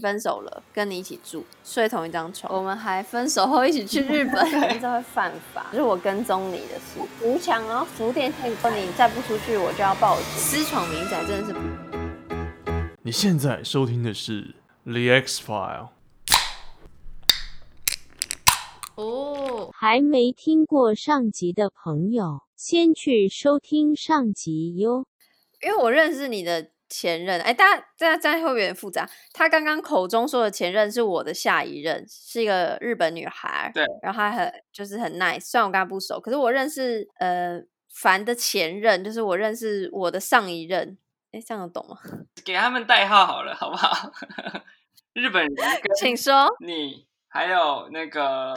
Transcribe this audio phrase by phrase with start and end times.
[0.00, 4.48] 分手了，跟你一起住，睡同一张床，我们还分手后一起去日本，
[4.80, 10.24] 这会犯法，就是我跟踪你的事，扶墙然后扶电线，说你再不出去，我就要报警。
[10.36, 11.54] 私闯民宅真的是。
[13.02, 14.42] 你现在收听的是
[14.84, 15.88] 《The X File》。
[19.02, 25.04] 哦，还没听过上集的朋友，先去收听上集哟。
[25.60, 26.68] 因为我认识你的。
[26.88, 29.08] 前任，哎，大家这样这样会有点复杂？
[29.32, 33.70] 他刚刚口中说的前任是我的下一任，是一个日本女孩。
[33.74, 37.60] 对，然后她很就是很 nice，虽然我跟她不熟，可是我认识呃
[37.92, 40.96] 凡的前任，就是我认识我的上一任。
[41.32, 41.98] 哎，这样有懂吗？
[42.42, 44.10] 给他们代号好了，好不好？
[45.12, 45.56] 日本人，
[46.00, 46.48] 请说。
[46.64, 48.54] 你还有那个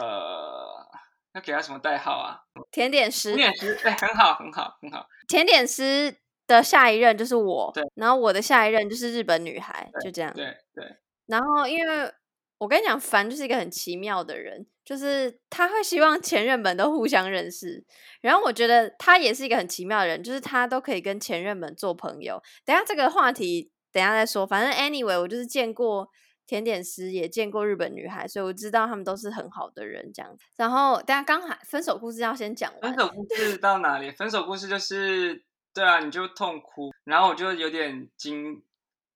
[1.34, 2.40] 要给他什么代号啊？
[2.70, 3.34] 甜点师。
[3.34, 5.06] 甜点师，哎，很好，很好，很好。
[5.28, 6.16] 甜点师。
[6.46, 10.84] 的下一任就是我，对，然后我的下一任就是日本女孩，就这样，对对。
[11.26, 12.12] 然后，因为
[12.58, 17.82] 我跟你讲，凡就是一个很奇妙的人，就是他会希望前任们都互相认识。
[18.20, 22.42] 然后，我觉得他也是一个很奇妙的人，就是他都可以跟前任们做朋友。
[22.64, 24.46] 等下这个话题，等下再说。
[24.46, 26.08] 反正 anyway，我就是见过
[26.46, 30.44] 甜点师，也见过日本女孩，所以我知道他们都是很好的人，这样子。
[30.56, 32.94] 然后，大家刚好分手故事要先讲完。
[32.94, 34.10] 分手故事到哪里？
[34.10, 35.44] 分手故事就是。
[35.74, 38.62] 对啊，你就痛哭，然后我就有点惊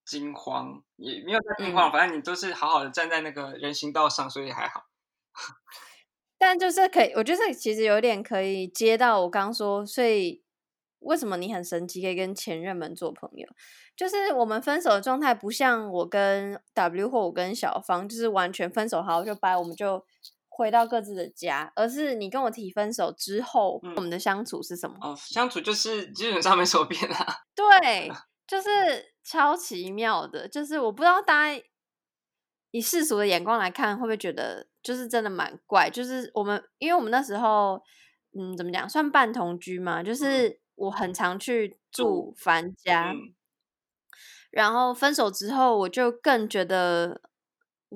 [0.04, 4.84] 惊慌，也没有在惊慌，嗯，反正你都是好好的站在那个人行道上，所以还好。
[6.38, 10.42] 但就是可以，我觉得其实有点可以接到我刚刚说，所以
[11.00, 13.46] 为什么你很神奇可以跟前任们做朋友？
[13.96, 20.04] 就是我们分手的状态不像我跟 W 或我跟小芳，就是完全分手好就掰，我们就。
[20.56, 24.96] 回到各自的家，而是你跟我提分手之后，嗯、我们的相处是什么？
[25.02, 27.26] 哦，相处就是基本上没什么变啊。
[27.54, 28.10] 对，
[28.46, 28.68] 就是
[29.22, 31.62] 超奇妙的，就是我不知道大家
[32.70, 35.90] 以世俗的眼光来看，会不会觉得就是真的蛮怪？
[35.90, 37.78] 就是我们，因为我们那时候，
[38.32, 43.34] 嗯，怎么讲，算半同居嘛，就是我很常去住凡家，嗯、
[44.50, 47.20] 然后分手之后，我就更觉得。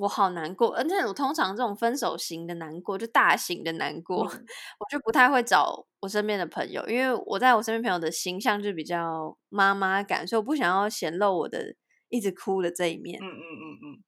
[0.01, 4.47] 我好难过，而且我通常这种分手型的难过，就大型的难过，嗯、
[4.79, 11.75] 我就不太会找我身边的朋友，因为我在我身边朋友的形象就比较妈妈感，所以我不想要显露我的
[12.09, 13.21] 一直哭的这一面。
[13.23, 14.05] 嗯嗯嗯嗯。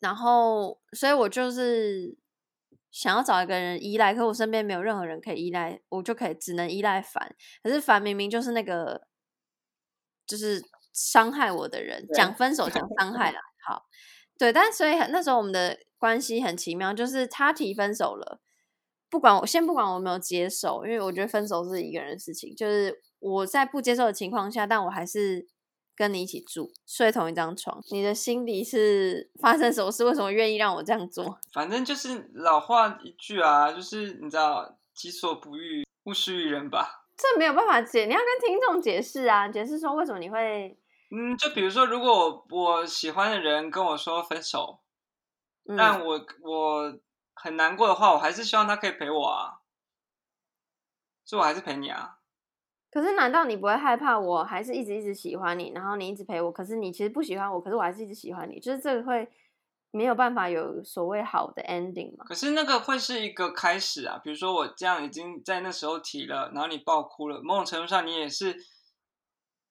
[0.00, 2.18] 然后，所以我就是
[2.90, 7.34] 想要找一个人依赖，可我身边没有任何人可以依赖，我就可以只能依赖凡。
[7.62, 9.06] 可是凡明明就是那个，
[10.26, 10.62] 就是
[10.92, 13.86] 伤害我的人，讲分手讲伤害了，好。
[14.36, 18.40] 对，但所以那时候我们的关系很奇妙，就是他提分手了，
[19.08, 25.46] 不管我先不管我有没有接受，因为我觉得分手是一个人的事情，就是我在不接受的情况下，但我还是
[25.96, 27.80] 跟你一起住，睡同一张床。
[27.92, 30.04] 你的心里是发生什么事？
[30.04, 31.38] 为什么愿意让我这样做？
[31.52, 37.06] 反正就是老话一句啊，就是你知道“己所不欲，勿施于人”吧？
[37.16, 40.76] 这没有办法解，你要跟听众解释啊，解释说为什么你会。
[41.16, 44.80] 嗯，就比如说，如果我我喜欢的人跟我说分手，
[45.68, 46.98] 嗯、但我我
[47.34, 49.60] 很难过的话，我还是希望他可以陪我啊，
[51.24, 52.18] 所以我还是陪你啊。
[52.90, 54.18] 可是，难道你不会害怕？
[54.18, 59.28] 我还是一直一直喜欢你，然后你一直陪我，可是你其实不喜欢我，可是我还是一直喜欢你，就是这个会
[59.90, 62.24] 没有办法有所谓好的 ending 吗？
[62.28, 68.56] 可是那个会是一个开始啊，比如说我这样已经在那时候提了，然后你爆哭了，某种程度上你也是，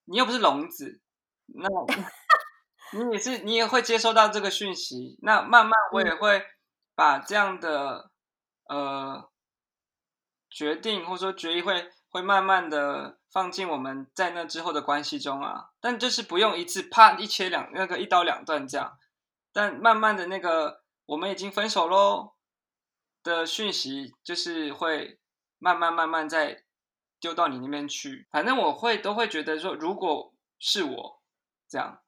[0.06, 1.02] 你又不是聋子。
[1.56, 1.69] 那
[2.91, 5.18] 你也是，你也会接收到这个讯息。
[5.22, 6.46] 那慢慢我也会
[6.94, 8.12] 把这样的
[8.69, 9.30] 呃
[10.50, 15.69] 决定或者说决议会会慢慢的放进我们在那之后的关系中啊。
[15.81, 18.97] 但就是不用一次啪一切两那个一刀两断这样。
[19.52, 22.34] 但慢慢的那个我们已经分手喽
[23.24, 25.19] 的讯息，就是会
[25.58, 26.63] 慢慢慢慢再
[27.19, 28.28] 丢到你那边去。
[28.31, 31.23] 反正我会都会觉得说，如果是我。
[31.74, 32.04] 这样，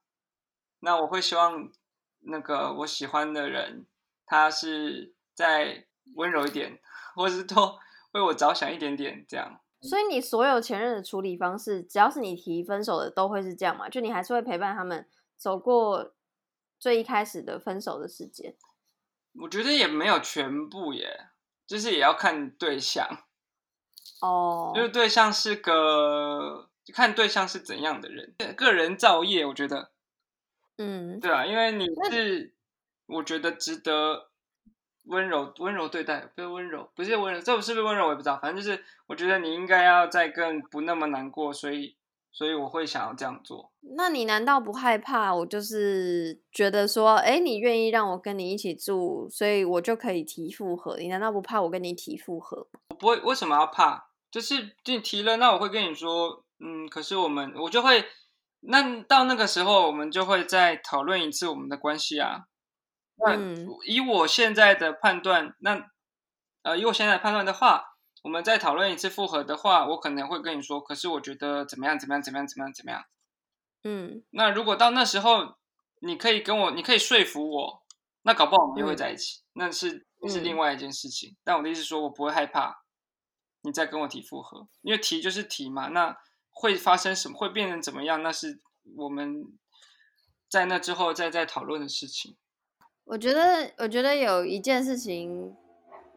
[0.82, 1.72] 那我会希望
[2.20, 3.88] 那个我喜欢的人，
[4.24, 6.80] 他是再温柔一点，
[7.16, 7.80] 或是多
[8.12, 9.60] 为我着想一点点，这样。
[9.82, 13.90] 所以你所有前任的处理方式，只要是你提分手的，都会是这样嘛？
[13.90, 16.14] 就你还是会陪伴他们走过
[16.78, 18.56] 最一开始的分手的时间？
[19.42, 21.30] 我觉得也没有全部耶，
[21.66, 23.26] 就是也要看对象。
[24.22, 26.70] 哦，因为对象是个。
[26.86, 29.92] 就看对象是怎样的人，个人造业，我觉得，
[30.78, 32.54] 嗯，对啊，因为你是，
[33.08, 34.30] 我觉得值得
[35.06, 41.98] 温柔温柔对待，不是温柔，不是温柔，这是不是温柔我也不知道，反正就是我觉得你应该要再更不那么难过，所以
[42.32, 43.72] 所以我会想要这样做。
[43.98, 45.34] 那你难道不害怕？
[45.34, 50.98] 我就是觉得说，哎，你愿意让我跟你一起住，所以我就可以提复合。
[50.98, 52.68] 你难道不怕我跟你提复合？
[52.90, 54.10] 我不会，为什么要怕？
[54.30, 58.06] 就是你提了，那我会跟你说，嗯，可是我们，我就会，
[58.62, 62.46] 那到那个时候，我们就会再讨论一次我们的关系啊。
[63.18, 63.38] 那
[63.86, 65.90] 以我现在的判断，那
[66.64, 67.92] 呃，以我现在的判断的话。
[68.24, 73.06] 我们再讨论一次复合的话，我可能会跟你说，可是我觉得怎么样怎么样怎么样怎么样怎么样。
[73.84, 75.58] 嗯，那如果到那时候，
[76.00, 77.84] 你可以跟我，你可以说服我，
[78.24, 81.34] 那搞不好我们就会在一起，嗯、那是是另外一件事情。
[81.34, 82.84] 嗯、但我的意思是说，我不会害怕
[83.62, 86.18] 你再跟我提复合，因为提就是提嘛，那
[86.56, 88.60] 会发生什么，会变成怎么样，那是
[88.98, 89.46] 我们
[90.50, 92.36] 在那之后再再讨论的事情。
[93.04, 95.56] 我觉得，我觉得有一件事情。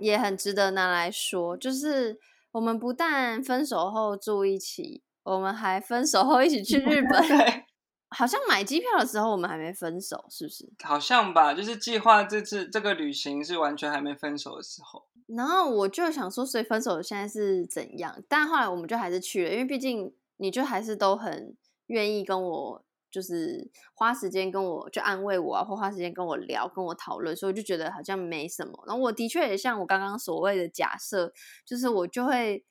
[0.00, 2.20] 也很值得拿来说，就是
[2.52, 7.10] 我们不但分手后住一起，我们还分手后一起去日本。
[7.26, 7.64] 对，
[8.16, 10.72] 好像买机票的时候我们还没分手，是不是？
[10.84, 15.04] 好像吧，就是计划这次这个旅行是完全还没分手的时候。
[15.26, 18.22] 然后我就想说，所以分手现在是怎样？
[18.28, 21.56] 但后来我们就还是去了，因为毕竟你就还是都很
[21.86, 22.84] 愿意跟我。
[23.10, 28.84] 就是花时间跟我就安慰我啊，或花时间跟我聊，跟我讨论，所以我就觉得好像没什么。
[28.86, 31.32] 然后我的确也像我刚刚所谓的假设，
[31.64, 32.62] 就是我就会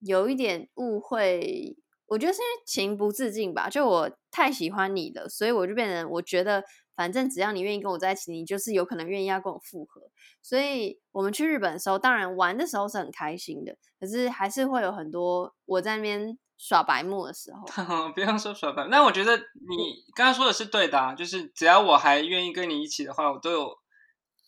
[0.00, 1.76] 有一点误会。
[2.06, 6.64] 我觉得是因为情不自禁吧，就我太喜欢你了，所以我就变成我觉得
[6.96, 10.10] 反正只要你愿意跟我在一起，你就是有可能愿意要跟我复合。
[10.40, 16.38] 所以我们去日本的时候，当然玩的时候是很开心的，可是还是会有很多我在那边。
[16.62, 17.66] 耍白目的时候，
[18.14, 18.88] 不用说耍白目。
[18.88, 23.76] 那我觉得你刚刚说的是对的啊，就是只要我还愿意跟你一起的话，我都有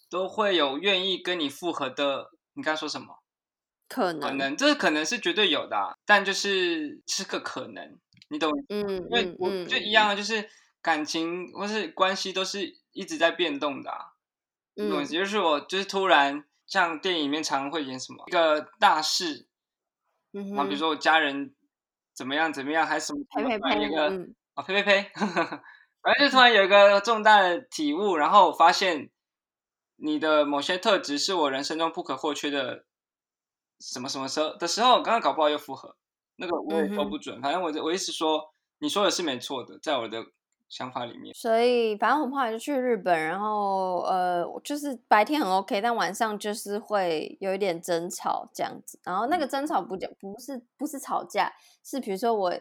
[0.09, 2.31] 都会有愿意跟你复合的。
[2.53, 3.19] 你刚刚说什么？
[3.89, 8.53] 可能，可能，这可能是绝对有的啊，但就是是个可能，你懂？
[8.69, 10.49] 嗯，因为我就一样啊，就是
[10.81, 13.99] 感情或是关系都是一直在变动的啊。
[14.77, 15.05] 嗯，懂？
[15.05, 19.49] 就是我就是突然像电影里面常常会演什么一个大事，
[20.33, 21.53] 嗯，比如说我家人。
[22.15, 22.53] 怎么样？
[22.53, 22.87] 怎么样？
[22.87, 23.25] 还是什么？
[23.35, 23.87] 呸呸呸！
[23.87, 24.09] 一个
[24.55, 25.11] 啊，呸呸呸！
[26.03, 29.11] 反正就突然有一个重大的体悟，然后发现
[29.97, 32.85] 你的某些特质是我人生中不可或缺的，
[33.81, 35.97] 什么什么时候的时候，刚刚搞不好又复合，
[36.37, 37.39] 那个我也说不准。
[37.39, 40.25] 嗯、反正我我意思说，你说的是没错的，在我的。
[40.69, 48.99] 想法里面，所以反正我们后来就去日本，然后呃，就是白天很 OK，但晚上就是会有一点争吵这样子。
[49.05, 51.53] 然后那个争吵不讲，不是不是吵架，
[51.85, 52.53] 是比如说我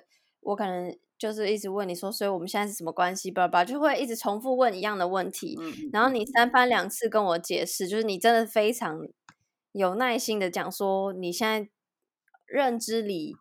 [0.42, 3.32] 我可能就是一直问你说，所以我们现在是什么关系？
[3.32, 5.58] 吧吧，就会一直重复问一样的问题。
[5.92, 9.08] 然后你三番两次跟我解释，就是你真的非常
[9.72, 11.70] 有耐心的讲说，你现在
[12.46, 13.36] 认知里。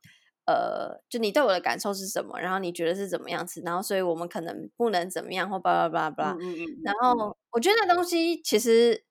[0.47, 2.39] 呃，就你对我的感受是什么？
[2.41, 3.63] 然后你觉得是怎么样子？
[3.65, 6.37] 然后所以我们可能不能怎么样，或巴拉巴拉巴拉。
[6.85, 9.05] 然后我觉得那东西其实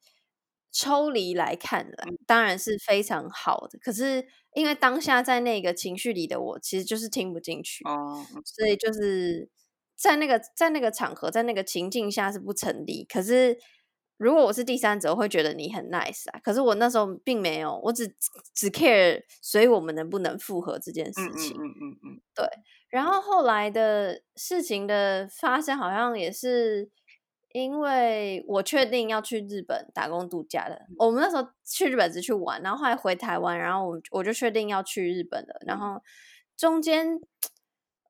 [0.71, 3.79] 抽离来看的，当然是非常好的。
[3.79, 7.83] 可是因为当下在那个情绪里的我，其实就是听不进去。
[8.45, 9.49] 所以就是
[9.95, 13.05] 在那个在那个场合，在那个情境下是不成立。
[13.05, 13.57] 可是。
[14.21, 16.39] 如果我是第三者，我会觉得你很 nice 啊。
[16.43, 18.07] 可是我那时候并没有，我只
[18.53, 21.57] 只 care，所以我们能不能复合这件事情。
[21.57, 22.47] 嗯嗯嗯嗯，对。
[22.89, 26.91] 然后后来的事情的发生，好像也是
[27.53, 30.85] 因为我确定要去日本打工度假的。
[30.99, 35.59] 我们那时候去日本只去玩，然后后来回台湾，然后我我就确定要去日本了。
[35.65, 35.99] 然后
[36.55, 37.19] 中间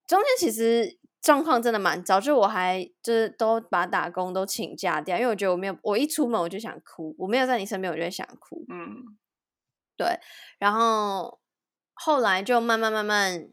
[0.07, 0.99] 中间其实。
[1.21, 8.65] 状况真的蛮糟，就我还就是都把打工都请假掉，因为我觉得我没有，我一出门我就想哭，我没有在你身边，我就会想哭。
[8.69, 9.17] 嗯，
[9.95, 10.19] 对。
[10.57, 11.39] 然后
[11.93, 13.47] 后来就慢慢慢慢，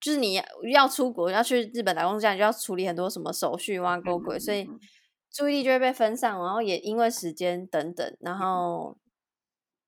[0.00, 4.68] 就是你要出国要去日本打工，这样就要处理很多什么手续哇、勾鬼，所以
[5.30, 8.98] 注意力就会被分散，然后也因为时间等等，然后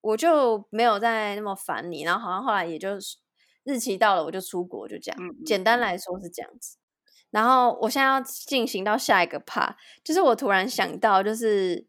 [0.00, 3.18] 我就没有再那么烦你，然后好像后来也就是。
[3.66, 5.18] 日期到了，我就出国，就这样。
[5.44, 6.78] 简单来说是这样子。
[7.30, 11.84] 然后我现在要进行到下一个 part，就是我突然想到，就是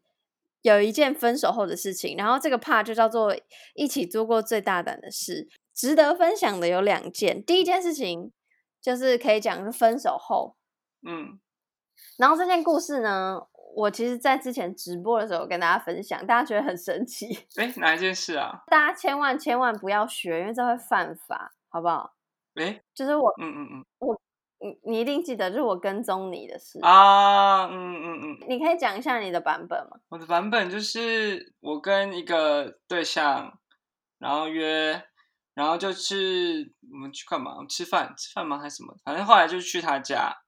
[0.62, 2.16] 有一件分手后的事情。
[2.18, 3.34] 然后这个 part 就叫做
[3.74, 5.48] 一起做过最大胆的事。
[5.72, 7.42] 值得分享的有两件。
[7.42, 8.32] 第一件事情
[8.82, 10.56] 就是可以讲是分手后，
[11.06, 11.38] 嗯。
[12.16, 13.40] 然后这件故事呢，
[13.76, 17.46] 我其实在之前直播的时候跟大家分享，大家觉得很神奇。
[17.54, 18.64] 哎，哪一件事啊？
[18.66, 21.54] 大家千万千万不要学，因为这会犯法。
[21.68, 22.14] 好不好？
[22.54, 24.20] 诶，就是我，嗯嗯嗯，我，
[24.58, 29.98] 你你一定记得，就是我跟踪你的事啊，嗯嗯嗯，你可以讲一下你的版本吗？
[30.08, 33.60] 我的版本就是我跟一个对象，
[34.18, 35.00] 然后约，
[35.54, 37.64] 然后就是我们去干嘛？
[37.68, 38.12] 吃饭？
[38.16, 38.58] 吃饭吗？
[38.58, 38.96] 还是什么？
[39.04, 40.42] 反正后来就去他家，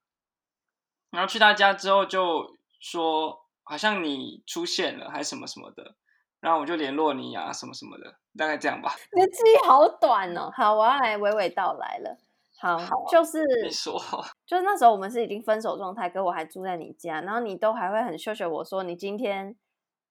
[1.11, 5.95] 然后去他家之后就说好像你出现了，还是什么什么的，
[6.41, 8.93] 然后我就联络你啊，什么什么的，大概这样吧。
[9.15, 10.51] 你的记忆好短哦。
[10.53, 12.17] 好，我要来娓娓道来了。
[12.59, 13.97] 好，好就是你说，
[14.45, 19.55] 就是那时候我们是已经分手状态，可我还住在你家，然后你都还会很秀秀我说你今天。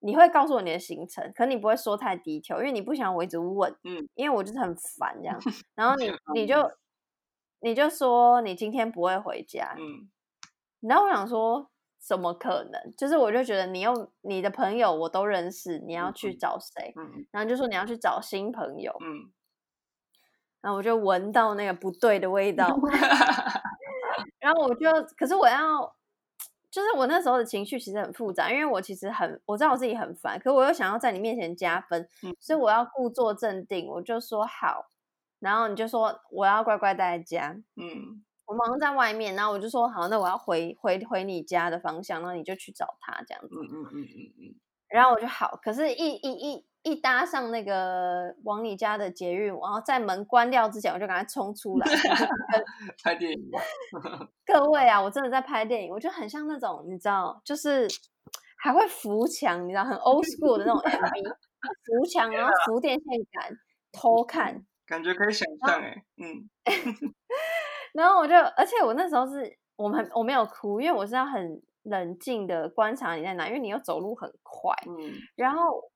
[0.03, 5.39] 你会告诉我你的行程，可你不会说太低调，因为你不想我一直问，嗯，因为我就是很烦这样。
[5.75, 6.55] 然后你你就
[7.59, 10.09] 你就说你今天不会回家，嗯，
[10.79, 11.69] 然后我想说
[12.01, 12.93] 怎么可能？
[12.97, 16.93] 就是我就觉得你有你的朋友我都认识，你要去找谁？
[16.97, 19.31] 嗯，然后就说你要去找新朋友，嗯，
[20.61, 22.67] 然后我就闻到那个不对的味道，
[24.39, 25.95] 然后我就可是我要。
[26.71, 34.87] 就是我那时候的情绪其实很复杂，因为我其实很我知道我自己很烦，可我又想要在你面前加分，嗯、所以我要故作镇定，我就说好，
[35.39, 44.55] 然后你就说我要乖乖待在家，嗯，我忙在外面，然后我就说好，那我要回回回你家的方向，然后你就去找他这样子，嗯嗯嗯嗯嗯，
[44.89, 51.87] 然后我就好，可是一一一一搭上那个往你家的捷运，然后在门关掉之前，我就赶快冲出来
[53.01, 53.51] 拍电影。
[54.45, 57.87] 各位啊，我真的在拍电影，我觉得很像那种你知道，就是
[58.57, 61.35] 还会扶墙，你知道很 old school 的那种 MV，
[61.85, 63.57] 扶墙然后扶电线杆
[63.93, 66.49] 偷看，感觉可以想象哎，嗯。
[67.93, 75.91] 然后我就，而且我那时候是我们我没有哭，因为我是要很冷静的观察你在哪，因为你又走路很快，嗯，然后。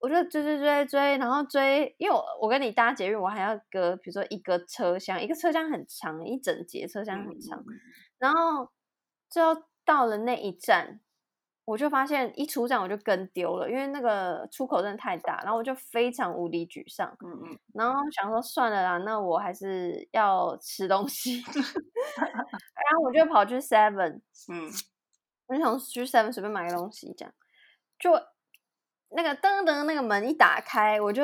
[0.00, 7.64] 我就追追追追，然后追，因为我我跟你搭捷运，我还要隔，比如说一个车厢，一个车厢很长，一整节车厢很长，
[8.16, 8.70] 然后
[9.28, 11.00] 最后到了那一站，
[11.68, 21.42] 我就发现一出站我就跟丢了，因为那个出口真的太大，然后我就非常无敌沮丧，嗯嗯，然后想说算了啦，那我还是要吃东西，
[22.16, 24.20] 然后我就跑去 Seven，
[24.50, 24.70] 嗯，
[25.46, 27.34] 我就想去 Seven 随便买个东西，这样。
[27.98, 28.10] 就。
[29.10, 31.22] 那个噔噔那个门一打开，我就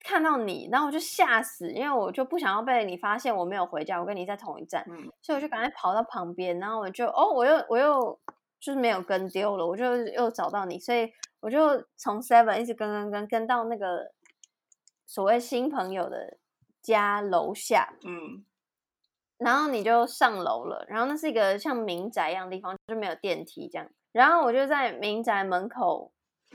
[0.00, 8.18] 看到你，然后我就吓死，因为我就不想要被你发现我没有回家，我跟你在同一站，嗯、所以我就赶快跑到旁边，然后我就哦，我又我又
[8.60, 14.12] 就是没有跟丢了，我就又找到你，所以我就从 Seven 一直跟跟跟跟到那个
[15.06, 16.38] 所谓新朋友的
[16.82, 18.44] 家楼下，嗯，
[19.38, 26.12] 然后你就上楼了，然后那是一个像民宅一样的地方，就没有电梯这样，然后我就在民宅门口。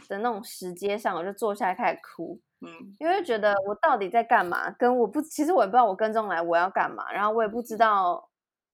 [0.08, 4.72] 的那种石阶上，我就坐下来开始哭，嗯，因为觉得我到底在干嘛？
[4.72, 8.31] 跟我不，其实我也不知道我跟踪来我要干嘛，然后我也不知道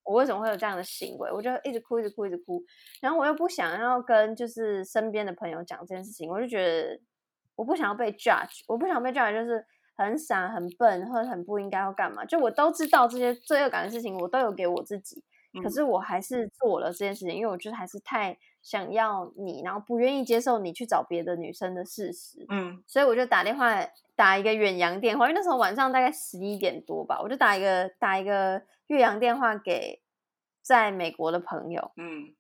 [0.08, 2.64] 我为什么会有这样的行为，我就一直哭，一直哭，一直哭，
[3.02, 7.00] 然后我又不想要跟就是身边的朋友讲这件事情，我就觉得
[7.56, 15.24] 我不想要被 judge，我不想被 judge，就是很傻、很笨或者很不应该要干嘛，就我都知道这些罪恶感的事情，我都有给我自己，
[15.62, 18.38] 可是我还是做了这件事情，因为我觉得还是太。
[18.70, 23.74] 想要你，然后不愿意接受你去找别的女生的事实，嗯，所以我就打电话
[24.14, 30.02] 打一个远洋电话，因为那时候晚上大概十一点多吧，我就打一个打一个越洋电话给
[30.62, 32.36] 在美国的朋友，嗯，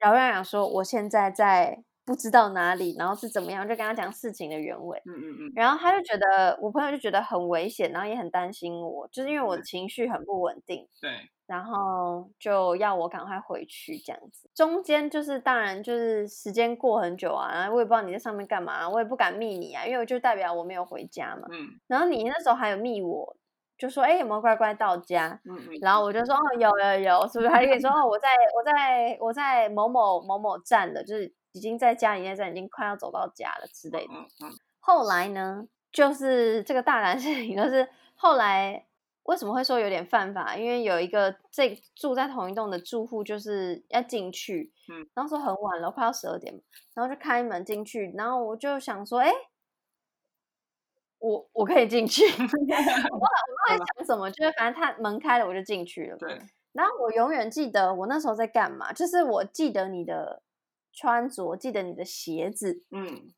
[0.00, 11.31] 然后让讲说我现在在不知道哪里，然后是怎么样，就跟他讲事情的原委，嗯嗯嗯，然后他就觉得我朋友就觉得很危险，然后也很担心我，就是因为我的情绪很不稳定，对。
[11.46, 14.48] 然后就要我赶快回去，这样子。
[14.54, 21.48] 中间就是当然就是时间过很久啊，然后我也不知道你在上面干嘛，我也不敢密你啊，因为我就代表我没有回家嘛。
[21.50, 21.78] 嗯。
[21.88, 23.36] 然后你那时候还有密我，
[23.76, 25.38] 就说哎有没有乖乖到家？
[25.44, 25.78] 嗯嗯。
[25.82, 27.48] 然后我就说哦有有有，是不是？
[27.48, 34.14] 还可以说哦我在我在我在某某某某站的，就是已经在家里那站已经快要走到家了之类的。
[34.14, 34.50] 嗯嗯。
[34.80, 38.86] 后来呢，就是这个大胆事情，就是后来。
[39.24, 40.56] 为什么会说有点犯法？
[40.56, 46.52] 因为有一个这住在同一栋的住户就是要进去，嗯，然后说很晚了，快要十二点，
[46.92, 49.30] 然后就开门进去，然后我就想说，哎，
[51.18, 53.28] 我我可以进去， 我 我
[53.68, 56.16] 在想什么，就是反正他门开了，我就进去了。
[56.18, 56.36] 对，
[56.72, 60.42] 然后我永远记得我那时候在干嘛，就是我记得你的
[60.92, 63.32] 穿着，记得你的鞋子，嗯，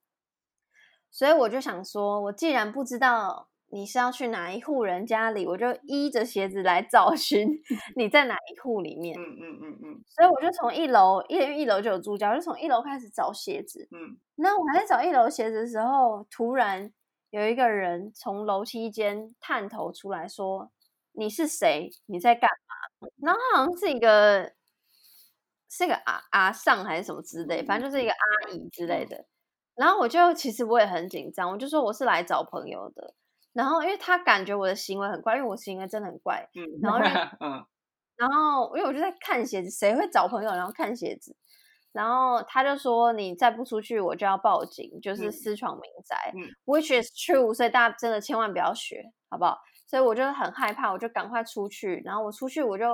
[1.10, 3.50] 所以我就想说，我既然不知道。
[3.74, 7.48] 你是要去哪一户人家里，我就依着鞋子来找寻
[7.96, 9.18] 你在哪一户里面。
[9.18, 10.04] 嗯嗯嗯嗯。
[10.06, 13.88] 所以我就从一楼，因为一楼就有住家，我就从一楼开始找鞋子。
[13.90, 14.16] 嗯。
[14.36, 16.92] 那我还在找一楼鞋子的时候，突然
[17.30, 20.70] 有一个人从楼梯间探头出来说
[21.10, 21.90] ：“你是谁？
[22.06, 24.52] 你在干嘛？”然后他好像是一个
[25.68, 29.24] 是一个阿阿尚还是什么之类，反正就是一个阿姨之类的。
[29.74, 33.14] 然后我就其实我也很紧张，我就说我是来找朋友的。
[33.54, 36.46] 然后因为他感觉我的行为很怪，因为我行为真的很怪。
[36.54, 36.98] 嗯，然后
[37.40, 37.64] 嗯，
[38.16, 41.34] 然后因为我就在看鞋子，谁会找朋友然后看鞋子？
[41.92, 46.32] 然后他就说：“你再不出去，我就要报警，就是私闯民宅。
[46.34, 49.56] 嗯 ”Which is true，所以大家真的千万不要学，好不好？
[49.86, 52.02] 所以我就很害怕，我就赶快出去。
[52.04, 52.92] 然后我出去，我就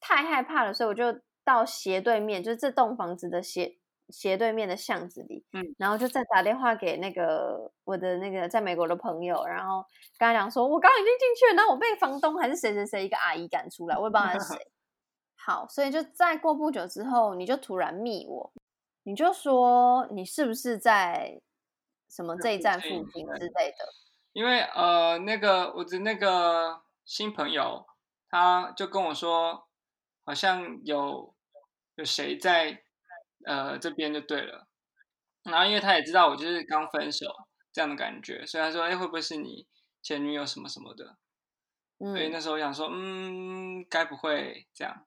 [0.00, 3.76] 太害怕了，所以我就到斜对面，就是这栋房子的斜
[4.12, 5.44] 斜对面的巷子里。
[5.52, 9.84] 嗯，然后就再打电话给那个我的那个在美国的朋友，然后
[10.18, 14.58] 跟他讲说：“我刚刚已经进去了，然后我被房东还是谁谁谁一个阿姨赶出来，我也不知道他是谁。
[15.44, 18.52] ”好，所以就再过不久之后，你就突然密我，
[19.02, 21.40] 你就说你是不是在
[22.08, 23.78] 什么这一站附近之类的？
[24.32, 27.84] 因为呃，那个我的那个新朋友，
[28.30, 29.66] 他就跟我说，
[30.24, 31.34] 好像有
[31.96, 32.81] 有谁在
[33.44, 34.66] 呃这边就对了。
[35.44, 37.26] 然后因为他也知道我就是刚分手
[37.72, 39.66] 这样的感觉，所以他说，哎，会不会是你
[40.02, 41.16] 前女友什么什么的？
[41.98, 45.06] 嗯，所以那时候我想说，嗯，该不会这样。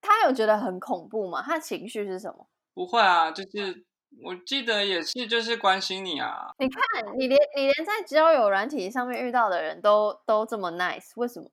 [0.00, 1.42] 他有觉得很恐怖吗？
[1.42, 2.48] 他的情绪是什么？
[2.74, 3.84] 不会啊，就是
[4.24, 6.52] 我记得也是，就是关心你啊。
[6.58, 6.82] 你看，
[7.18, 11.48] 你连你连在交友软体上面遇到的人都都这么 nice，为什么？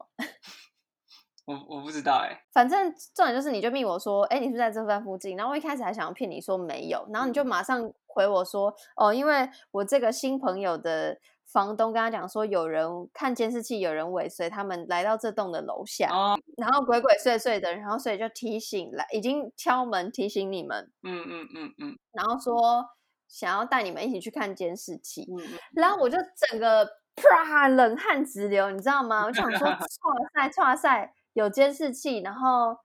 [1.54, 2.42] 我我不知道哎、欸。
[2.54, 5.36] 反正重点就是，你就密我说，哎，你是不是在这边附近？
[5.36, 11.18] 然后我一开始还想要骗你说没有，然后你就马上回我说，哦，因为我这个新朋友的。
[11.52, 22.86] 房东跟他讲说，有人看监视器，有人尾随他们来到这栋的楼下，哦，然后鬼鬼祟祟的，然后所以就提醒来，已经敲门提醒你们，嗯嗯嗯嗯，然后说
[23.28, 25.26] 想要带你们一起去看监视器，
[25.74, 29.26] 然后我就整个啪冷汗直流，你知道吗？
[29.26, 29.80] 我想说，哇
[30.54, 32.78] 塞哇塞，有监视器，然后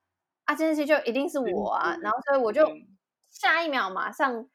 [0.45, 2.67] 啊监视器就一定是我啊，然后所以我就
[3.31, 4.49] 下一秒马上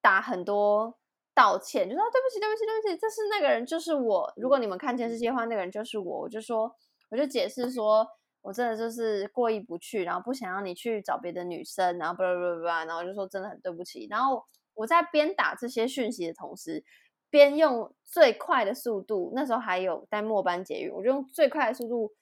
[0.00, 0.98] 打很多。
[1.34, 4.30] 道歉，就说对不起，对不起，对不起，这是那个人，就是我。
[4.36, 6.20] 如果你们看监视器的话，那个人就是我。
[6.20, 6.70] 我就说，
[7.08, 8.06] 我就解释说，
[8.42, 14.06] 我真的就是过意不去，然后不想让你去找别的女生，然后不不不不，然后我就说真的很对不起。
[14.10, 14.44] 然后
[14.74, 16.84] 我在边打这些讯息的同时，
[17.30, 22.12] 边用最快的速度，那时候还有在末班捷运，我就用最快的速度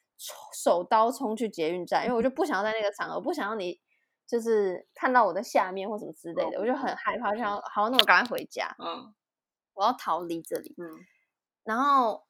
[0.52, 3.80] 手刀冲去捷运站，因为我就不想要在那个场合，不想要你。
[4.26, 8.72] 就是看到我的下面或什么之类的，哦、我就很害怕，就想好，那我赶快回家。
[8.78, 9.12] 嗯，
[9.74, 10.72] 我要逃离这里。
[10.78, 10.86] 嗯，
[11.64, 12.22] 然后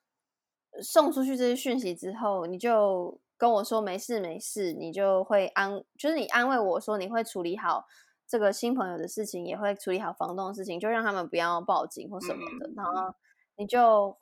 [0.83, 7.85] 送出去这些讯息之后，你就跟我说没事没事，你就会安，就是你安慰我说你会处理好
[8.27, 12.67] 这个新朋友的事情，也会处理好房东的事情，就让他们不要报警或什么的。
[12.67, 13.15] 嗯、然后
[13.57, 14.17] 你就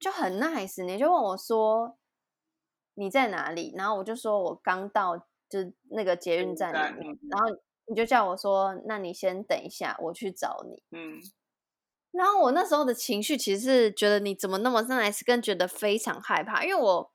[0.00, 1.96] 就很 nice，你就问我说
[2.94, 3.72] 你在哪里？
[3.76, 5.26] 然后我就说我刚到。
[5.46, 7.46] 就那个捷运站里面，然后
[7.86, 11.20] 你就叫我说：“那你先等一下，我去找你。”嗯，
[12.10, 17.12] 然后我那时候的情绪其实是觉得你怎么那么 nice，跟觉得非常害怕，因为我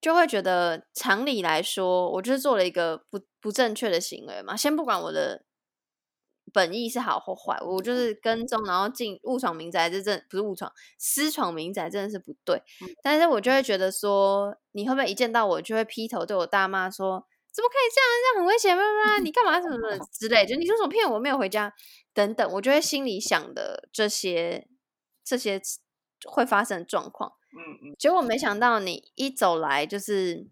[0.00, 4.54] 就会觉得常理来说，我就是做了一个不不正确的行为嘛。
[4.54, 5.44] 先不管我的
[6.52, 12.62] 本意是好或坏，我就是跟踪，然后进误闯民宅，这真不是误闯，私闯民宅真的是不对。
[13.02, 17.26] 但是我就会觉得说，你会不会一见到我就会劈头对我大骂说？
[17.52, 18.08] 怎么可以这样？
[18.22, 19.18] 这样很危险吗？
[19.24, 20.46] 你干嘛什么什么 之类？
[20.46, 21.72] 就你说什么骗我没有回家
[22.14, 24.68] 等等，我就会心里想的这些
[25.24, 25.60] 这些
[26.28, 27.32] 会发生状况。
[27.52, 27.96] 嗯嗯。
[27.98, 30.46] 结果没想到你一走来就是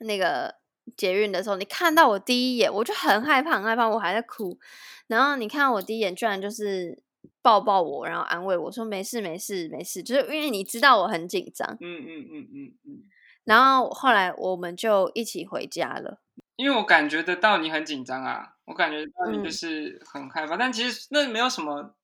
[0.00, 0.56] 那个
[0.96, 4.58] 捷运的时候，你看到我第一眼，我就很害怕，很害怕，我还在哭。
[5.06, 7.02] 然后你看到我第一眼，居然就是
[7.42, 11.76] 抱抱我，然后安慰我说没事没事没事，就是因为你知道我很紧张。
[11.80, 13.02] 嗯嗯嗯嗯嗯。
[13.44, 16.20] 然后后来我们就一起回家了，
[16.56, 21.94] 因为我感觉得到你很紧张啊，我感觉到你就是很害怕，嗯、但其实那没有什么，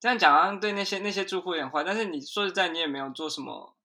[0.00, 3.76] 这样讲好像对那些那些住户有点坏，但是你说实在，你也没有做什么，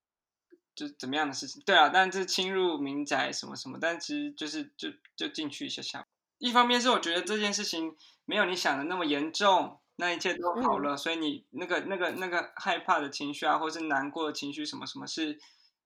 [0.75, 6.05] 就怎么样的事情，对啊，但是侵入民宅什么什么，但其实就是就就进去一下下。
[6.37, 15.39] 一方面是我觉得这件事情没有你想的那么严重，那一切都好了，嗯、所以你那个那个那个害怕的情绪啊，或是难过的情绪什么什么是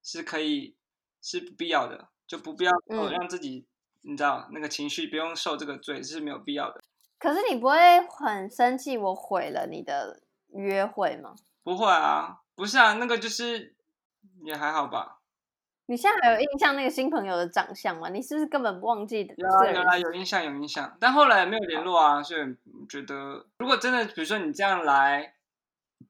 [0.04, 0.76] 是可以。
[1.20, 3.66] 是不必要的，就不必要让自己，
[4.04, 6.82] 嗯、你知道那个情绪不用受这个罪，是没有必要的。
[7.18, 7.76] 可是你不会
[8.08, 10.22] 很生气我毁了你的
[10.54, 11.36] 约会吗？
[11.64, 13.76] 不会啊，不是啊，那个就是
[14.44, 15.20] 也还好吧。
[15.90, 18.10] 你现在还有印象那个新朋友的长相吗？
[18.10, 19.34] 你是不是根本忘记的？
[19.38, 22.42] 有啊有啊，有印象有印象，但后来没有联络啊，所以
[22.90, 25.36] 觉得如果真的，比如说你这样来，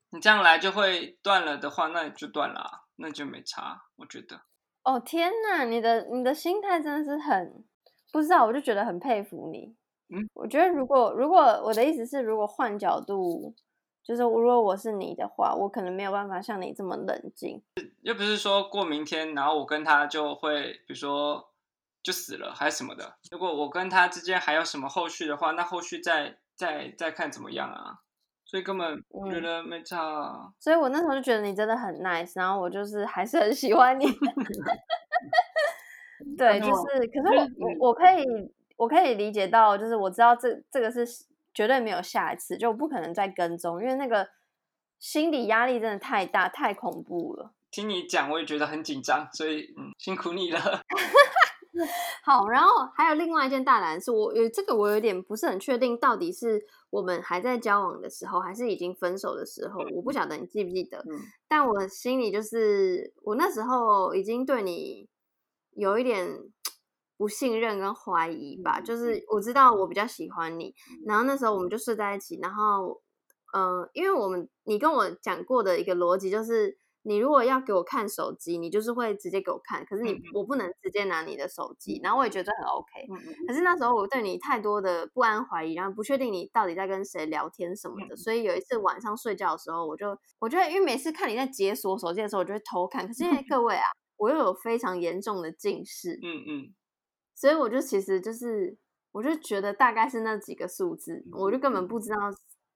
[0.10, 4.42] 你这样来就会断了的话，那就断了啊，那就没差，我觉得。
[4.84, 7.64] 哦天呐，你的你的心态真的是很
[8.12, 9.76] 不知道，我就觉得很佩服你。
[10.10, 13.54] 嗯，我觉得如果如果我的意思是，如果换角度
[14.08, 17.62] 就是如果我是你的话，我可能没有办法像你这么冷静。
[18.04, 21.52] 又不是说过明天，然后我跟他就会，比如说
[22.02, 23.18] 就死了还是什么的。
[23.30, 28.00] 如果我跟他之间还有什么后续的话，那后续再再再看怎么样啊。
[28.46, 30.54] 所以根本我觉得没差。
[30.58, 34.06] 所以我那时候就觉得你真的很 nice，然后我就是还是很喜欢你。
[36.38, 38.24] 对，就是，可是我我我可以
[38.78, 41.06] 我可以理解到，就是我知道这这个是
[41.58, 44.30] 绝对没有下一次，就不可能再跟踪，因为那个
[45.00, 47.52] 心理压力真的太大，太恐怖了。
[47.72, 50.60] 听你讲，我也觉得很紧张，所以嗯，辛苦你了。
[52.22, 61.00] 好，然后还有另外一件大胆事，我有这个我有点不是很确定，到底是我们还在交往的时候，还是已经分手的时候，我不晓得你记不记得。
[61.10, 61.18] 嗯，
[61.48, 65.10] 但我心里就是，我那时候已经对你。
[65.80, 66.28] 有一点
[67.18, 69.24] 不信任跟怀疑吧，就是。
[69.30, 70.76] 我知道我比较喜欢你，
[71.06, 71.38] 然后那。
[71.38, 73.00] 时候我们就睡在一起，然后，
[73.54, 80.44] 呃，因为我们你跟我讲过的一个逻辑就是，你如果要给我看手机，你就是会直接给我看，可是你我。
[80.44, 93.62] 不能直接拿你的手机，然后我也觉得很 OK，可是那时候我对你太多的不安怀疑，然后不确定你到底在跟谁聊天什么的，所以有一次晚上睡觉的时候，我就我觉得因为每次看你在解锁手机的时候，我就会偷看，可是因为各。
[93.62, 93.84] 位啊。
[94.20, 96.74] 我又有非常严重的近视，嗯嗯，
[97.38, 98.76] 所以我就其实就是，
[99.12, 102.18] 我就觉得大概是那几个数字，我就根本不知道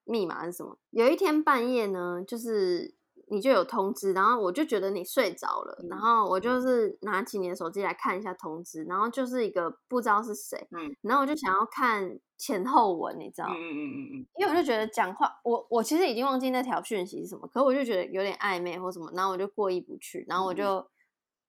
[0.04, 0.78] 密码是什么。
[0.92, 2.94] 有一天半夜呢，就是
[3.32, 6.62] 你就有通知，然后我就觉得你睡着了，然后我就。
[6.62, 20.86] 是拿起你的手机来看一下通知，然后就是一个不知道是谁，嗯，然后我就想要看前后文，你知道，嗯嗯嗯嗯，因为我就觉得讲话，我我其实已经忘记那条讯息是什么，可是我就觉得有点暧昧或什么，然后我就过意不去，然后我就。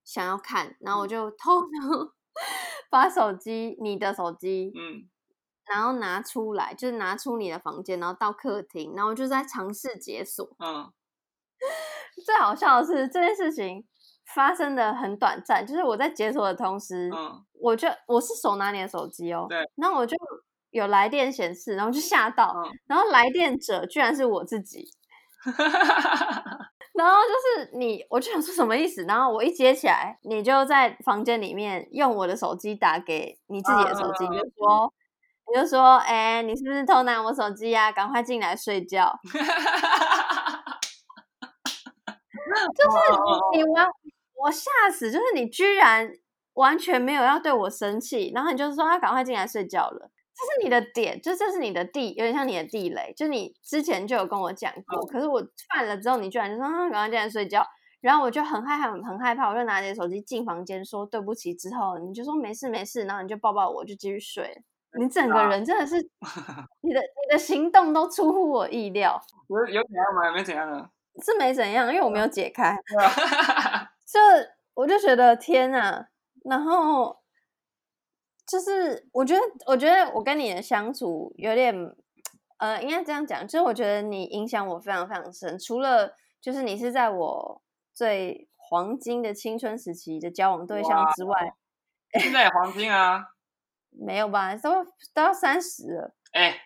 [0.05, 2.11] 想要看，然后我就偷偷
[2.93, 5.09] 把手机，你的手机，嗯，
[5.65, 10.47] 然后拿出来，就是拿出你的房间，然后到客厅，然后我就在尝试解锁。
[10.59, 10.93] 嗯，
[12.27, 13.87] 最好笑的是这件事情
[14.35, 20.15] 发生的很短暂，就是我在解锁的同时，嗯，我就我是手拿你的手机哦，对，然后我就
[20.71, 24.91] 有来电显示，然后就吓到，嗯，然后来电者居然是我自己。
[26.93, 29.03] 然后就是你，我就想说什么意思？
[29.05, 34.93] 然后我一接起来，你就在房间里面用我的手机打给你自己的手机，你就说，
[35.49, 37.91] 你就说，哎，你是不是偷拿我手机呀？
[37.91, 39.19] 赶快进来睡觉。
[42.77, 42.97] 就是
[43.55, 43.87] 你完，
[44.35, 45.11] 我吓死！
[45.11, 46.13] 就是你居然
[46.55, 50.11] 完全没有要对我生气，然后你就说他赶快进来睡觉了。
[50.43, 53.13] 这是你的点，就这是你的地，有点像你的地雷。
[53.17, 55.41] 就你之前就有跟我讲过，可是我
[55.73, 57.65] 犯了之后，你居然就说啊，赶快进来睡觉。
[58.01, 61.55] 然后我就很害怕，很害怕，我就拿你的手机进房间说对不起。
[61.55, 64.65] 之后你就说没事没事，然后你就抱抱我，就继续睡。
[64.99, 65.95] 你整个人真的是，
[66.83, 69.21] 你的你的行动都出乎我意料。
[69.49, 70.33] 有有怎样吗？
[70.35, 70.89] 没怎样呢？
[71.25, 72.77] 是没怎样，因为我没有解开。
[74.05, 74.19] 就
[74.75, 76.09] 我就觉得天哪，
[76.45, 77.22] 然后。
[78.45, 81.75] 就是我觉得，我觉得我跟你的相处有点，
[82.59, 85.59] 呃，应该这样讲，就是我觉得你影响我非常非常深。
[85.59, 87.63] 除了就是你是在我
[87.95, 91.55] 最黄金的青春时期的交往对象之外，
[92.21, 93.29] 现在也黄金啊？
[93.91, 94.55] 没有吧？
[94.57, 96.15] 都都要三十了。
[96.33, 96.61] 哎，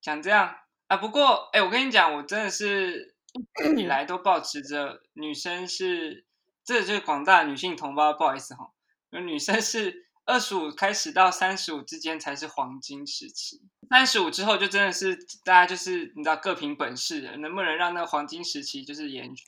[0.00, 0.56] 讲这样
[0.88, 0.96] 啊？
[0.96, 3.14] 不过哎，我跟你讲，我真的是
[3.78, 6.26] 以来都保持着女生是，
[6.64, 8.72] 这就是广大女性同胞，不好意思哈，
[9.10, 10.09] 女生是。
[10.24, 19.46] 二十五开始到三十五之间才是黄金时期，三十五之后就真的是大家就是你知道各凭本事，能不能让那个黄金时期就是延续，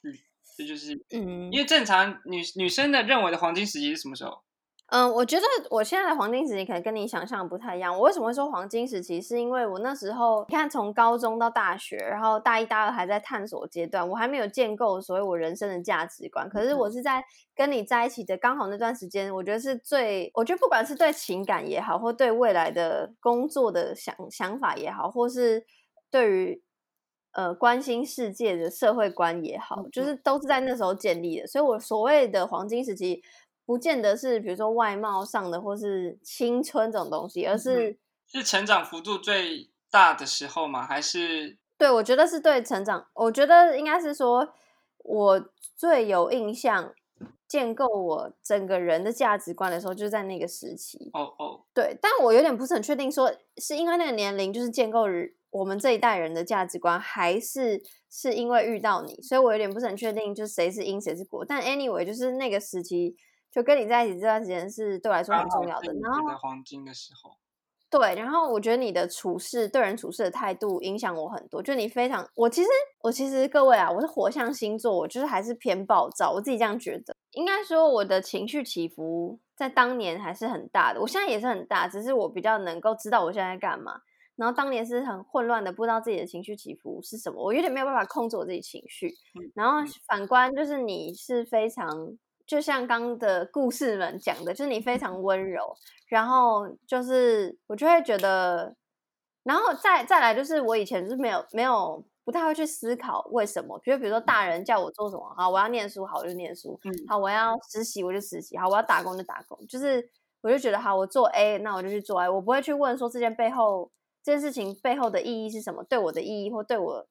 [0.56, 4.42] 这就是嗯，因为正常女女生的认为的黄金时期是什么时候？
[4.92, 7.96] 嗯，我觉得我现在的黄金时期可能跟你想象不太一样。
[7.96, 9.22] 我为什么会说黄金时期？
[9.22, 16.46] 是因为我那时候，你看从高中到大学，然后大一、大二还在探索阶段，我还没有建构所谓我人生的价值观。
[16.50, 17.24] 可是我是在
[17.54, 25.64] 跟你在一起的刚好那段时间，我觉得是最，我觉得不管是对情感也好，或对未来的工作的想想法也好，或是
[26.10, 26.62] 对于
[27.32, 31.46] 呃关心世界的社会观也好，就是都是在那时候建立的。
[31.46, 33.22] 所以我所谓的黄金时期。
[33.72, 40.86] 不见得是比如说外貌上的，或是青春这种东西，而是是成长幅度最大的时候吗？
[40.86, 44.46] 还是对，我觉得是对成长，我觉得应该是说，
[44.98, 46.92] 我最有印象
[47.48, 51.08] 建构我整个人的价值观的时候，就是在那个时期。
[51.14, 55.06] 哦哦，对，但我有点不是很确定，说是因为那个年龄就是建构
[55.48, 61.42] 我们这一代人的价值观，还是是因为遇到你，所以我有点不是很确定，就是谁是因谁是果。
[61.42, 63.16] 但 anyway，就是那个时期。
[63.52, 65.92] 就跟你在一起这段时间是对我来说很重要的。
[66.00, 67.36] 然后在黄金的时候，
[67.90, 71.62] 对，然后我觉得你的处事，对人处事的态度影响我很多。
[71.62, 72.68] 就你非常，我其实
[73.02, 77.14] 我其实各位啊，我是火象星座，我就是还是偏暴躁，我自己这样觉得。
[77.32, 84.00] 应该说我的情绪起伏在当年还是很大的，我现在也是很大，只是我比较能够知道我现在在干嘛。
[84.34, 89.14] 然后当年是很混乱的，不知道自己的情绪起伏是什么，我有点没有办法控制我自己情绪。
[89.54, 92.16] 然后反观就是你是非常。
[92.46, 95.74] 就像刚的故事们讲的，就是你非常温柔，
[96.08, 98.74] 然后就是我就会觉得，
[99.42, 106.78] 然后再再来就是我以前是没有没有不太会去思考为什么，比如比如说大人叫我做什么，好，我要念书，好，我就念书，
[107.08, 110.08] 好，我要实习，我就实习，好，我要打工就打工，就是
[110.40, 113.90] 我就觉得好，我做 A，那我就去做 A，我不会去问说这件背后
[114.22, 117.06] 这件事情背后的意义是什么，对我的意义或对我。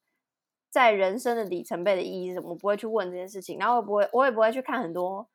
[0.72, 2.48] 在人生的里程碑的意义是什么？
[2.48, 5.28] 我不会去问这件事情，然后我不会，我也不会去看很多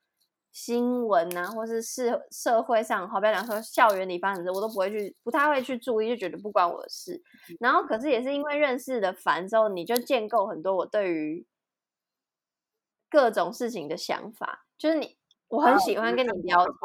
[0.52, 7.21] 新闻啊，或是社社会上，好比方说校园里发生的，我都不会去，不太会去注意，就觉得不关我的事。
[7.60, 11.45] 然后，可是也是因为认识的烦之后，你就建构很多我对于
[13.08, 14.65] 各种事情的想法。
[14.76, 15.17] 就是你，
[15.50, 16.76] 我很喜欢跟你聊天。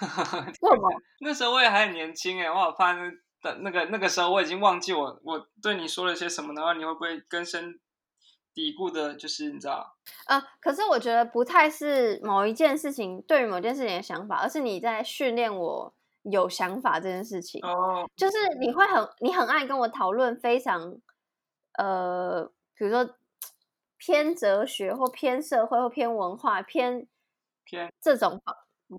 [0.62, 0.88] 为什么？
[1.20, 3.12] 那时候我也还很年轻哎，我好怕那。
[3.44, 7.78] 的那个那个时候我已经忘记我我对你说了些什么，然后你会不会根深
[8.54, 9.94] 蒂固的，就是你知道？
[10.26, 17.60] 啊、呃，可是我觉得不太是某一件事情对于某件事情的想法，而是你在训练我有想法这件事情。
[17.62, 20.96] 哦，就是你会很你很爱跟我讨论非常
[21.76, 23.14] 呃，比如说
[23.98, 27.06] 偏哲学或偏社会或偏文化偏
[27.64, 28.56] 偏这种方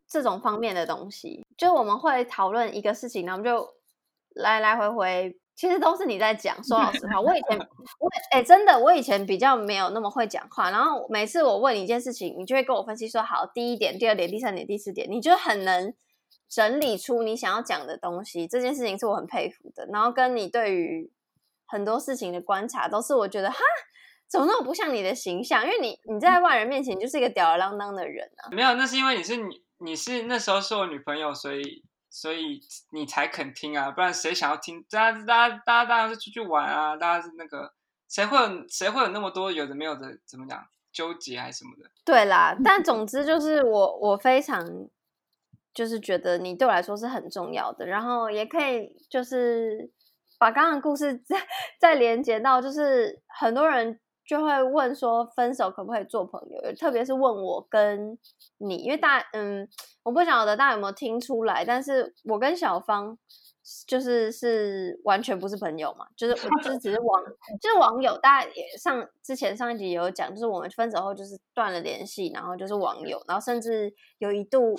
[0.07, 3.73] 这种方面的东西，就我们会讨论一个事情，然后就。
[4.35, 6.61] 来来回回，其实都是你在讲。
[6.63, 7.57] 说老实话，我以前
[7.99, 10.69] 我哎、欸，真的，我以前比较没有那么会讲话。
[10.69, 15.93] 然后每次我问你一件事情，你就会跟我分析说：好，第一点、第二点、第三点、第四点，你就很能
[16.49, 18.45] 整理出你想要讲的东西。
[18.45, 19.87] 这件事情是我很佩服的。
[19.93, 21.09] 然后跟你对于
[21.65, 23.57] 很多事情的观察，都是我觉得哈，
[24.27, 25.63] 怎么那么不像你的形象？
[25.63, 28.51] 因为你你在外人面前就是一个吊儿郎当的人啊。
[28.51, 31.84] 没有，那是因为你是你你是那时候是我女朋友，所以。
[32.17, 34.81] 所以你才肯听啊，不然谁想要听？
[34.89, 37.73] 大家、大家、大家当然是出去玩啊，大家是那个
[38.07, 40.17] 谁会有谁会有那么多有的没有的？
[40.25, 40.65] 怎么讲？
[40.93, 41.91] 纠结还是什么的？
[42.05, 44.65] 对啦，但总之就是我我非常
[45.73, 49.91] 就是觉得你对我来说是很重要的，然后也可以就是
[50.39, 51.35] 把刚刚的故事 再
[51.81, 53.99] 再连接到，就是很多人。
[54.25, 56.73] 就会问说分手可不可以做朋友？
[56.73, 58.17] 特别是问我跟
[58.57, 59.69] 你，因为大嗯，
[60.01, 63.15] 我不晓得大家有没有听出来，但是我跟小芳
[63.85, 67.23] 就是是完全不是朋友嘛，就是我就是只是网
[67.61, 68.17] 就是网友。
[68.17, 74.75] 大家也上之前上一集也有讲，就是我们分手后就是断了联系，然后就是网友，然后甚至有一度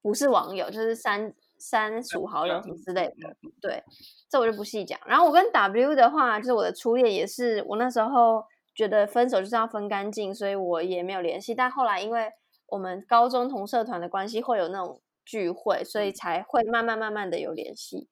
[0.00, 3.36] 不是网友，就是删删除好友什么之类的。
[3.60, 3.82] 对，
[4.30, 5.00] 这我就不细讲。
[5.04, 8.44] 然后我跟 W 的话，就是我的初恋，也是我那时候。
[8.74, 11.54] 觉得分手就是要分干净，所以我也没有联系。
[11.54, 12.32] 但后来因为
[12.66, 18.08] 我们高中同社团的关系，会有那种聚会，所以才会慢慢慢慢的有联系。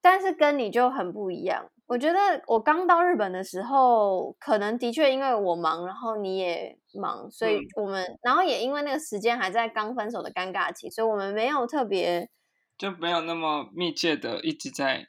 [0.00, 1.70] 但是跟你就很不一样。
[1.86, 12.30] 我觉得我刚到日本的时候，可能的确因为我忙，然后你也忙，所以我们，嗯、然后也因为那个时间还在刚分手的尴尬期，所以我们没有特别，
[12.78, 15.08] 就没有那么密切的一直在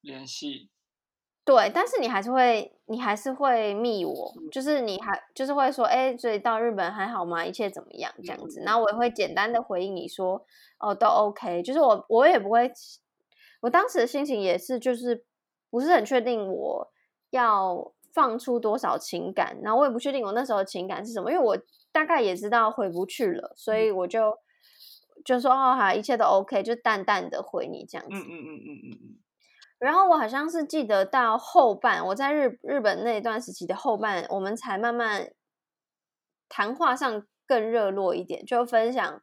[0.00, 0.70] 联系。
[1.44, 7.44] 对，但是你还是会，你还是会密我，就是你还就是会说，哎，所以到日本还好吗？
[7.44, 8.10] 一切怎么样？
[8.22, 10.42] 这样子，然后我也会简单的回应你说，
[10.78, 11.62] 哦，都 OK。
[11.62, 12.72] 就是我我也不会，
[13.60, 15.26] 我当时的心情也是，就是
[15.70, 16.90] 不是很确定我
[17.28, 21.58] 要放出多少情感，然后我也不确定我那时候的情感是什么，因为我
[21.92, 24.38] 大概也知道回不去了，所以我就
[25.22, 28.16] 就说，哦，好，一切都 OK，就淡淡的回你这样子。
[28.16, 29.23] 嗯嗯嗯嗯嗯嗯。
[29.84, 35.30] 然后我好像是记得到后半，我在日日本那一段时期的后半，我们才慢慢
[36.48, 39.20] 谈话上更热络一点，就分享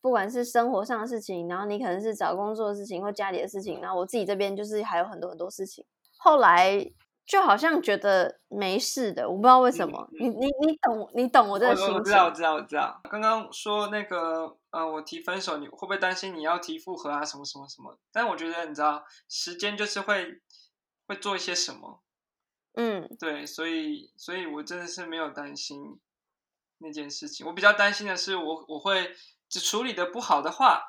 [0.00, 5.84] 不管是生活上的事情，然后你可能是找工作的事情或家里的事情，然后我自己这边就是还有很多很多事情。
[6.16, 6.92] 后来。
[7.28, 10.08] 就好像觉得没事的，我不知道为什么。
[10.12, 11.94] 嗯、你你你懂你懂我这个心情。
[11.94, 12.98] 我知道我知道我知道。
[13.04, 17.22] 刚刚说那个呃，我提分手，你会不会担心你要提复合啊？
[17.22, 17.98] 什么什么什么？
[18.10, 20.40] 但我觉得你知道，时间就是会
[21.06, 22.02] 会做一些什么。
[22.72, 26.00] 嗯，对，所以所以我真的是没有担心
[26.78, 27.46] 那件事情。
[27.46, 29.14] 我比较担心的是我，我我会
[29.50, 30.80] 只处理的不好的话，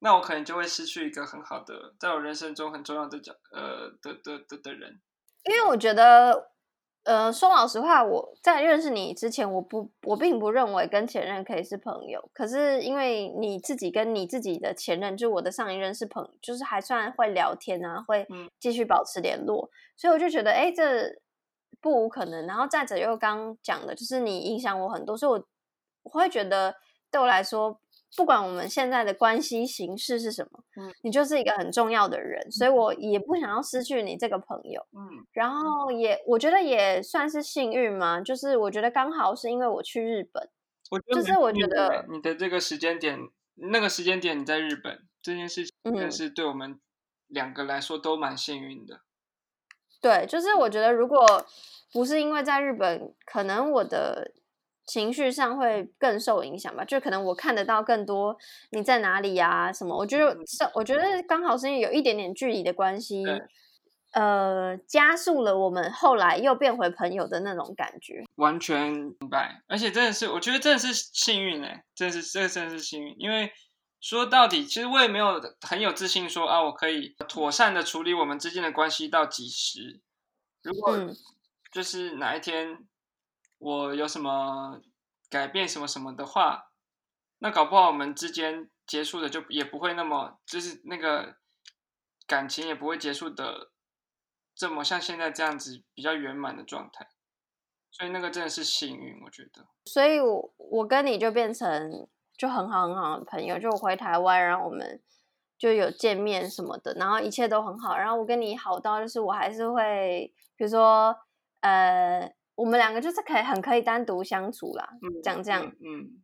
[0.00, 5.00] 那我可能就会失去一个很好的，在我人生中很重要的角呃的的的的，的人。
[5.44, 6.50] 因为我觉得
[7.04, 12.30] 呃，说老实话，我在认识你之前，我不，我并不认为跟前任可以是朋友。
[12.32, 18.26] 可是因为你自己跟你自己的前任，就我的上一任是朋友，就是还算会聊天啊，会
[18.60, 21.20] 继续保持联络，嗯、所以我就觉得，哎，这
[21.80, 22.46] 不无可能。
[22.46, 25.46] 然后再者又刚讲的，就是你影响我很多，所以我
[26.04, 26.76] 我会觉得
[27.10, 27.80] 对我来说。
[28.16, 40.48] 不管我们现在的关系形式是什么，嗯，你就是一个很重要的人，所以我也不想要失去你这个朋友，嗯，然后也我觉得也算是幸运嘛，就是我觉得刚好是因为我去日本，
[40.90, 43.18] 我就是我觉得你的这个时间点，
[43.54, 46.78] 那个时间点你在日本这件事情，真是对我们
[47.28, 49.00] 两个来说都蛮幸运的。
[50.00, 50.68] 对，就是我。
[50.68, 51.46] 觉得如果
[51.92, 54.32] 不是因为在日本，可能我的。
[54.84, 58.36] 情绪上会更受影响吧，就可能我看得到更多
[58.70, 63.24] 你在哪里呀、啊、什么，我觉得是，我觉得刚好是因为有一点点距离的关系，
[64.12, 68.24] 呃，加速了我们后来又变回朋友的那种感觉。
[68.34, 73.52] 完全明白，而且真的是，我觉得真的是幸运哎，真的是，这真的是幸运，因为
[74.00, 80.00] 说到底，其实我也没有很有自信说啊，我可以妥善的处理我们之间的关系到几时，
[80.62, 80.98] 如果
[81.70, 82.78] 就是哪一天。
[83.62, 84.80] 我有什么
[85.30, 86.72] 改变什么什么的话，
[87.38, 91.36] 那搞不好我们之间结束的就也不会那么，就是那个
[92.26, 93.70] 感情也不会结束的
[94.52, 97.06] 这么像现在这样子比较圆满的状态，
[97.92, 99.68] 所以那个真的是幸运，我觉得。
[99.84, 105.00] 所以我我跟你就变成就很好很好的朋友，就我回台湾，然后我们
[105.56, 111.16] 就有见面什么的，然后一切都很好，然后我跟你好到就是我还是会，比如说
[111.60, 112.34] 呃。
[112.54, 114.88] 我们两个就是可以很可以单独相处啦，
[115.22, 116.22] 讲、嗯、这样，嗯，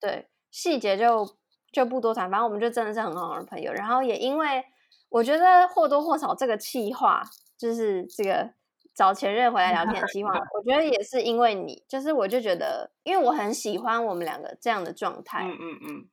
[0.00, 1.36] 对，细节就
[1.72, 3.72] 就不多谈，反正我们就真的是很好的朋友。
[3.72, 4.64] 然后也因为
[5.08, 7.22] 我觉得或多或少这个企划，
[7.56, 8.50] 就是这个
[8.94, 16.08] 找前任回来聊天的计划， 我觉得也是因为你，就是我就觉得，因为我很喜欢我们两个这样的状态，嗯嗯嗯，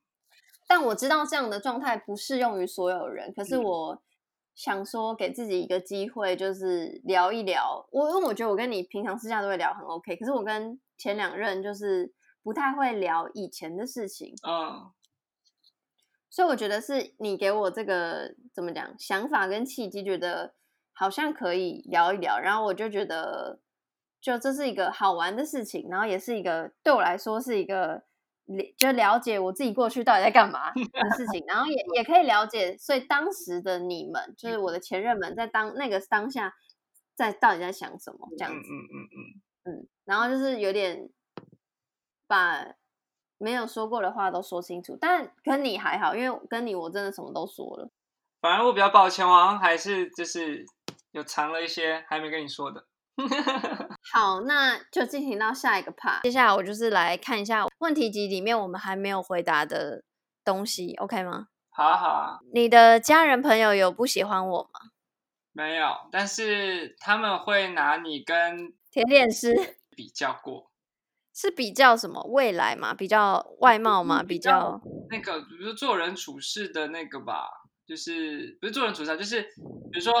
[0.68, 3.94] 但我知道这样的状态不适用于所有人，可是我。
[3.94, 3.98] 嗯
[4.56, 7.86] 想说给自己一个机会，就是聊一聊。
[7.92, 14.34] 我因为我觉得我跟你平常私下都会聊很 OK，可是我跟前两任就是不太会聊以前的事情。
[14.48, 14.90] 嗯，
[16.30, 20.54] 所以我觉得是你给我这个怎么讲想法跟契机，觉得
[20.94, 23.60] 好像可以聊一聊，然后我就觉得
[24.20, 28.04] 就这是一个好玩的事情，然后也是一个对我来说是一个。
[28.78, 34.80] 就了解我自己过去到底在干嘛 的事情，然后也也可以了解，所以当时的你们，就是我的。
[34.86, 36.54] 前任们，在当那个当下，
[37.16, 39.74] 在到底在想什么这样子，嗯嗯嗯。
[39.80, 41.08] 嗯，然后就是有点
[42.28, 42.64] 把
[43.36, 47.90] 没有说过的话都说清楚，但跟你还好，因为跟你我真的什么都说了，
[48.40, 50.64] 反而我比较抱歉，我好像还是就是
[51.10, 52.86] 有藏了一些还没跟你说的。
[54.12, 56.22] 好，那就进行到下一个 part。
[56.22, 60.04] 接下来我就是来看一下问题集里面我们还没有回答的
[60.44, 61.48] 东西，OK 吗？
[61.70, 62.38] 好啊，好啊。
[62.54, 64.92] 你的家人朋友有不喜欢我吗？
[65.52, 70.70] 没有，但是他们会拿你跟甜点师比较过。
[71.34, 72.22] 是比较什么？
[72.28, 72.94] 未来嘛？
[72.94, 74.22] 比较外貌嘛？
[74.22, 77.48] 比较那个，比如说做人处事的那个吧，
[77.86, 80.12] 就是不是做人处事，就是比如说。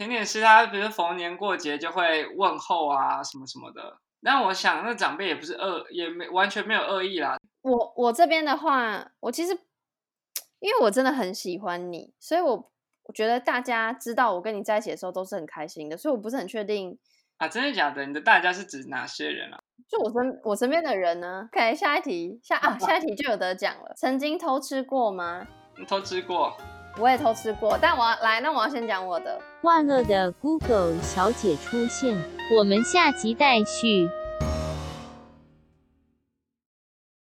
[0.00, 3.98] 甜点师他，比如逢年过节就会问候啊，什么什么的。
[4.22, 7.36] 但我想，那长辈也不是恶，也没完全没有恶意啦。
[7.60, 9.52] 我我这边的话，我其实
[10.60, 16.98] 因为我真的很喜欢你，所以我我觉得大家知道我跟你在一起的时候都是很开心的，所以我不是很确定
[17.36, 18.06] 啊，真的假的？
[18.06, 19.60] 你的大家是指哪些人啊？
[19.86, 23.92] 就我身我身边的人呢？OK，下一题，下啊， 下一题就有得奖了。
[23.98, 25.46] 曾经偷吃过吗？
[25.86, 26.56] 偷吃过。
[26.98, 29.40] 我也偷吃过，但我要来，那我要先讲我的。
[29.62, 32.16] 万恶的 Google 小姐出现，
[32.56, 34.08] 我们下集待续。